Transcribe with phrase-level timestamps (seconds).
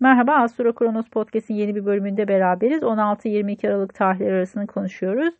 [0.00, 2.82] Merhaba Astro Kronos Podcast'in yeni bir bölümünde beraberiz.
[2.82, 5.34] 16-22 Aralık tarihleri arasını konuşuyoruz.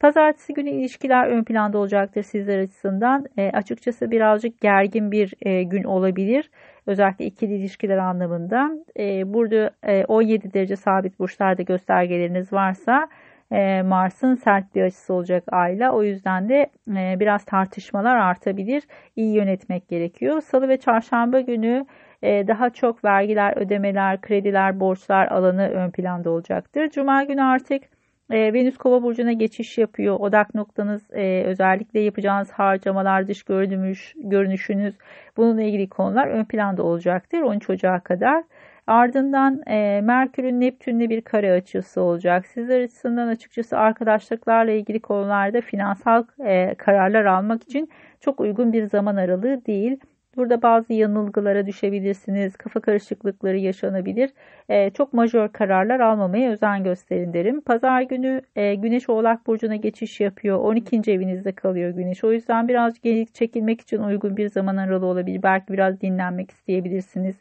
[0.00, 3.26] Pazartesi günü ilişkiler ön planda olacaktır sizler açısından.
[3.38, 6.50] E, açıkçası birazcık gergin bir e, gün olabilir.
[6.86, 8.70] Özellikle ikili ilişkiler anlamında.
[8.98, 13.08] E, burada e, 17 derece sabit burçlarda göstergeleriniz varsa
[13.52, 15.92] e, Mars'ın sert bir açısı olacak ayla.
[15.92, 18.82] O yüzden de e, biraz tartışmalar artabilir.
[19.16, 20.40] İyi yönetmek gerekiyor.
[20.40, 21.86] Salı ve çarşamba günü
[22.22, 26.90] daha çok vergiler, ödemeler, krediler, borçlar alanı ön planda olacaktır.
[26.90, 27.82] Cuma günü artık
[28.30, 30.16] Venüs Kova burcuna geçiş yapıyor.
[30.20, 31.10] Odak noktanız
[31.44, 34.94] özellikle yapacağınız harcamalar, dış görünüş, görünüşünüz
[35.36, 38.44] bununla ilgili konular ön planda olacaktır 13 Ocağı kadar.
[38.86, 42.46] Ardından e, Merkür'ün Neptün'le bir kare açısı olacak.
[42.46, 49.16] Sizler açısından açıkçası arkadaşlıklarla ilgili konularda finansal e, kararlar almak için çok uygun bir zaman
[49.16, 50.00] aralığı değil.
[50.36, 54.30] Burada bazı yanılgılara düşebilirsiniz, kafa karışıklıkları yaşanabilir.
[54.68, 57.60] E, çok majör kararlar almamaya özen gösterin derim.
[57.60, 60.58] Pazar günü e, Güneş Oğlak Burcu'na geçiş yapıyor.
[60.58, 61.12] 12.
[61.12, 62.24] evinizde kalıyor Güneş.
[62.24, 65.42] O yüzden biraz geri çekilmek için uygun bir zaman aralığı olabilir.
[65.42, 67.36] Belki biraz dinlenmek isteyebilirsiniz.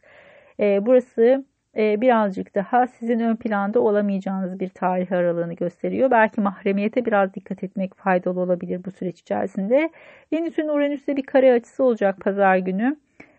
[0.60, 1.46] E, burası
[1.78, 6.12] e, birazcık daha sizin ön planda olamayacağınız bir tarih aralığını gösteriyor.
[6.12, 9.90] Belki mahremiyete biraz dikkat etmek faydalı olabilir bu süreç içerisinde.
[10.34, 12.96] Venüs'ün Uranüs'te bir kare açısı olacak pazar günü.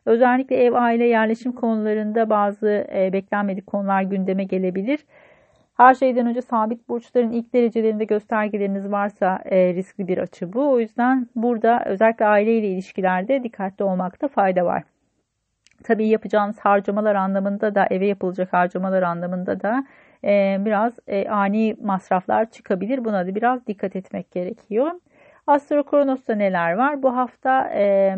[0.06, 5.00] Özellikle ev, aile, yerleşim konularında bazı e, beklenmedik konular gündeme gelebilir.
[5.76, 10.70] Her şeyden önce sabit burçların ilk derecelerinde göstergeleriniz varsa e, riskli bir açı bu.
[10.70, 14.82] O yüzden burada özellikle aileyle ilişkilerde dikkatli olmakta fayda var.
[15.82, 19.86] Tabii yapacağınız harcamalar anlamında da eve yapılacak harcamalar anlamında da
[20.24, 23.04] e, biraz e, ani masraflar çıkabilir.
[23.04, 24.90] Buna da biraz dikkat etmek gerekiyor.
[25.46, 27.02] Astro Kronos'ta neler var?
[27.02, 28.16] Bu hafta e,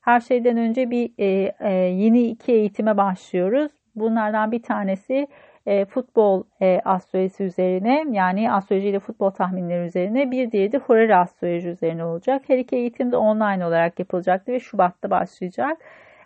[0.00, 3.72] her şeyden önce bir e, e, yeni iki eğitime başlıyoruz.
[3.96, 5.28] Bunlardan bir tanesi
[5.66, 11.14] e, futbol e, astrolojisi üzerine yani astroloji ile futbol tahminleri üzerine bir diğeri de Horary
[11.14, 12.42] astroloji üzerine olacak.
[12.46, 15.78] Her iki eğitim de online olarak yapılacaktı ve Şubat'ta başlayacak.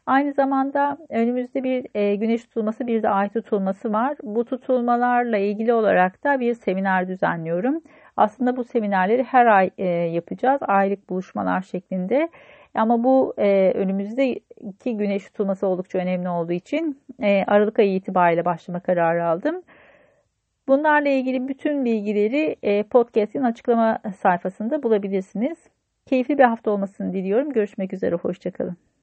[0.06, 4.16] Aynı zamanda önümüzde bir e, güneş tutulması bir de ay tutulması var.
[4.22, 7.82] Bu tutulmalarla ilgili olarak da bir seminer düzenliyorum.
[8.16, 10.60] Aslında bu seminerleri her ay e, yapacağız.
[10.62, 12.28] Aylık buluşmalar şeklinde.
[12.74, 18.80] Ama bu e, önümüzdeki güneş tutulması oldukça önemli olduğu için e, Aralık ayı itibariyle başlama
[18.80, 19.62] kararı aldım.
[20.68, 25.58] Bunlarla ilgili bütün bilgileri e, podcast'in açıklama sayfasında bulabilirsiniz.
[26.06, 27.52] Keyifli bir hafta olmasını diliyorum.
[27.52, 28.90] Görüşmek üzere, hoşçakalın.